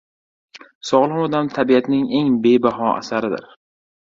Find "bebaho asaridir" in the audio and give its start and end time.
2.47-3.47